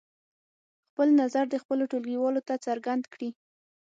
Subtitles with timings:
[0.89, 3.29] خپل نظر دې خپلو ټولګیوالو ته څرګند کړي.